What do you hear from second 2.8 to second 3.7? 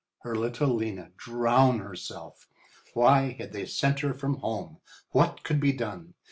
Why had they